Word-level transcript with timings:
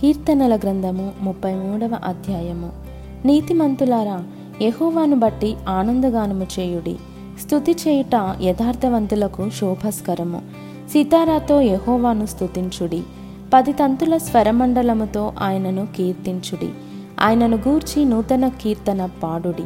కీర్తనల 0.00 0.56
గ్రంథము 0.56 1.12
ముప్పై 1.20 1.54
మూడవ 1.54 1.90
అధ్యాయము. 2.04 2.70
నీతిమంతులారా 3.24 4.24
యహోవాను 4.62 5.16
బట్టి 5.16 5.56
ఆనందగానము 5.68 6.46
చేయుడి. 6.58 6.96
స్థుతి 7.40 7.76
చేయుట 7.88 8.34
యథార్థవంతులకు 8.42 9.50
శోభస్కరము. 9.50 10.42
సితారాతో 10.92 11.60
యహోవాను 11.60 12.26
స్థుతించుడి 12.26 13.02
పది 13.54 13.72
తంతుల 13.72 14.16
స్వరమండలముతో 14.16 15.32
ఆయనను 15.38 15.86
కీర్తించుడి. 15.96 16.68
ఆయనను 17.20 17.56
గూర్చి 17.56 18.04
నూతన 18.04 18.48
కీర్తన 18.48 19.08
పాడుడి. 19.22 19.64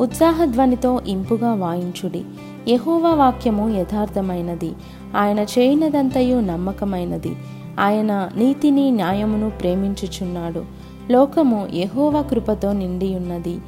ఉత్సాహధ్వనితో 0.00 1.00
ఇంపుగా 1.06 1.54
వాయించుడి. 1.54 2.24
యహోవా 2.68 3.10
వాక్యము 3.10 3.68
యథార్థమైనది. 3.68 4.72
ఆయన 5.16 5.38
చేయనదంతయు 5.38 6.40
నమ్మకమైనది. 6.40 7.36
ఆయన 7.80 8.28
నీతిని 8.36 8.90
న్యాయమును 8.90 9.50
ప్రేమించుచున్నాడు. 9.50 10.64
లోకము 11.10 11.68
యెహోవా 11.74 12.22
కృపతో 12.22 12.72
నిండి 12.72 13.14
ఉన్నది 13.14 13.58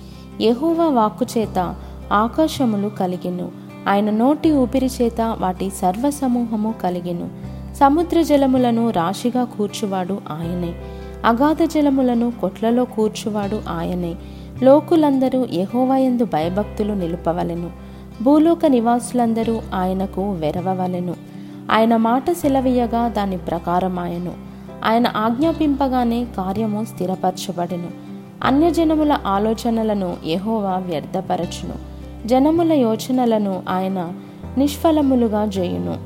యెహోవా 0.41 0.89
వాక్కు 0.89 1.27
చేత 1.39 1.75
ఆకాశములు 2.12 2.89
కలిగెను. 2.89 3.48
ఆయన 3.89 4.11
నోటి 4.11 4.53
ఊపిరి 4.53 4.91
చేత 5.03 5.37
వాటి 5.41 5.71
సర్వసమూహము 5.71 6.75
కలిగెను. 6.83 7.29
సముద్ర 7.75 8.23
జలములను 8.23 8.91
రాశిగా 8.91 9.45
కూర్చువాడు 9.45 10.19
ఆయనే. 10.31 10.75
అగాధ 11.25 11.62
జలములను 11.62 12.33
కొట్లలో 12.41 12.84
కూర్చువాడు 12.84 13.61
ఆయనే. 13.69 14.15
లోకులందరూ 14.62 15.47
యెహోవాయందు 15.53 16.25
భయభక్తులు 16.25 16.93
నిలుపవలెను. 16.93 17.71
భూలోక 18.23 18.67
నివాసులందరూ 18.67 19.61
ఆయనకు 19.75 20.33
వెరవవలెను. 20.33 21.34
ఆయన 21.71 21.97
మాట 21.97 22.31
సెలవీయగా 22.31 23.09
దాని 23.09 23.37
ప్రకారమాయను. 23.37 24.33
ఆయన 24.85 25.13
ఆజ్ఞాపింపగానే 25.17 26.27
కార్యము 26.37 26.85
స్థిరపరచబడెను. 26.85 27.89
అన్యజనముల 28.45 29.19
ఆలోచనలను 29.27 30.17
ఎహోవా 30.27 30.77
వ్యర్థపరచును. 30.77 31.95
జనముల 32.27 32.73
యోచనలను 32.73 33.62
ఆయన 33.69 34.12
నిష్ఫలములుగా 34.59 35.45
చేయును 35.45 35.97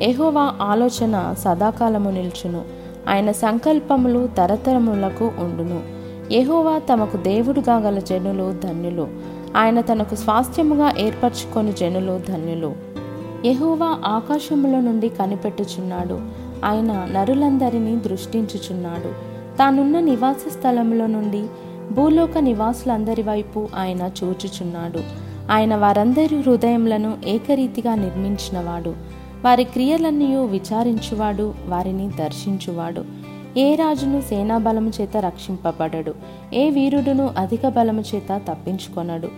ఎహోవా 0.00 0.54
ఆలోచన 0.62 1.34
సదాకాలము 1.38 2.10
నిల్చును. 2.10 2.62
ఆయన 3.08 3.32
సంకల్పములు 3.32 4.26
తరతరములకు 4.26 5.32
ఉండును. 5.38 5.80
ఎహోవా 6.32 6.78
తమకు 6.78 7.16
దేవుడుగా 7.16 7.76
గల 7.76 7.98
జనులు 7.98 8.54
ధన్యులు. 8.64 9.08
ఆయన 9.56 9.80
తనకు 9.80 10.14
స్వాస్థ్యముగా 10.14 10.92
ఏర్పరచుకొని 10.98 11.72
జనులు 11.72 12.20
ధన్యులు. 12.28 12.87
యహోవా 13.46 13.98
ఆకాశముల 14.04 14.80
నుండి 14.80 15.08
కనిపెట్టుచున్నాడు. 15.08 16.20
ఆయన 16.64 17.08
నరులందరినీ 17.12 17.96
దృష్టించుచున్నాడు. 17.96 19.08
తానున్న 19.58 20.00
నివాస 20.00 20.36
స్థలంలో 20.36 21.06
నుండి 21.06 21.46
భూలోక 21.92 22.38
నివాసులందరి 22.38 23.22
వైపు 23.22 23.68
ఆయన 23.76 24.10
చూచుచున్నాడు. 24.24 25.00
ఆయన 25.52 25.76
వారందరి 25.76 26.40
హృదయములను 26.40 27.18
ఏకరీతిగా 27.26 27.94
నిర్మించినవాడు. 27.94 28.94
వారి 29.44 29.64
క్రియలన్నీ 29.64 30.36
విచారించువాడు 30.36 31.54
వారిని 31.66 32.10
దర్శించువాడు. 32.18 33.04
ఏ 33.58 33.74
రాజును 33.74 34.20
సేనాబలము 34.20 34.92
చేత 35.00 35.16
రక్షింపబడడు 35.16 36.14
ఏ 36.54 36.70
వీరుడును 36.70 37.30
అధిక 37.38 37.68
బలము 37.68 38.04
చేత 38.14 38.40
తప్పించుకొనడు. 38.48 39.28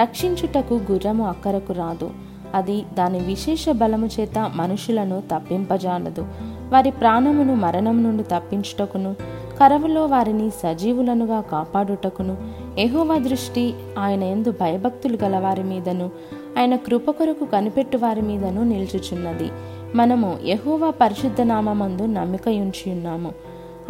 రక్షించుటకు 0.00 0.80
గుర్రము 0.92 1.28
అక్కరకు 1.28 1.72
రాదు. 1.72 2.10
అది 2.54 2.84
దాని 2.98 3.18
విశేష 3.18 3.68
బలము 3.70 4.06
చేత 4.06 4.50
మనుషులను 4.54 5.22
తప్పింపజాలదు. 5.34 6.26
వారి 6.68 6.90
ప్రాణమును 6.90 7.54
మరణం 7.54 8.02
నుండి 8.02 8.22
తప్పించుటకును 8.22 9.16
కరవులో 9.60 10.06
వారిని 10.06 10.50
సజీవులనుగా 10.50 11.40
కాపాడుటకును 11.40 12.36
ఎహోవా 12.78 13.18
దృష్టి 13.18 13.74
ఆయన 13.98 14.22
ఎందు 14.22 14.50
భయభక్తులు 14.50 15.18
గల 15.24 15.38
వారి 15.38 15.62
మీదను 15.62 16.10
ఆయన 16.58 16.76
కృప 16.76 17.10
కొరకు 17.10 17.44
కనిపెట్టు 17.44 17.96
వారి 17.96 18.22
మీదను 18.22 18.64
నిల్చుచున్నది. 18.64 19.50
మనము 19.94 20.38
యహోవా 20.44 20.90
పరిశుద్ధ 20.90 21.40
నామందు 21.40 22.02
నమ్మిక 22.02 22.48
ఉంచి 22.48 22.92
ఉన్నాము. 22.92 23.32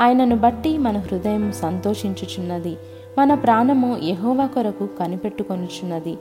ఆయనను 0.01 0.37
బట్టి 0.37 0.79
మన 0.79 0.99
హృదయం 0.99 1.53
సంతోషించుచున్నది. 1.53 2.77
మన 3.19 3.35
ప్రాణము 3.35 3.99
యహోవా 4.03 4.47
కొరకు 4.47 4.89
కనిపెట్టుకొనుచున్నది. 5.01 6.19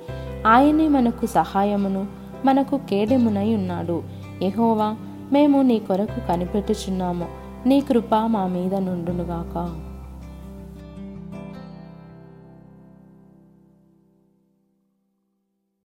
ఆయనే 0.47 0.88
మనకు 0.88 1.25
సహాయమును 1.25 2.19
మనకు 2.46 2.80
కేడెమునై 2.90 3.56
ఉన్నాడు. 3.56 4.04
ఎహోవా 4.42 4.96
మేము 5.32 5.62
నీ 5.62 5.80
కొరకు 5.80 6.28
కనిపెట్టుచున్నాము. 6.28 7.28
నీ 7.66 7.82
కృప 7.82 8.16
మా 8.16 8.48
మీద 8.48 8.76
నుండునుగాక. 8.76 9.89